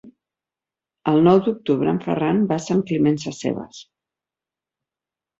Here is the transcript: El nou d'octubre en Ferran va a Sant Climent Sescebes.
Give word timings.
El 1.09 1.19
nou 1.25 1.41
d'octubre 1.47 1.91
en 1.95 1.99
Ferran 2.05 2.39
va 2.51 2.57
a 2.61 2.63
Sant 2.67 2.81
Climent 2.91 3.19
Sescebes. 3.25 3.83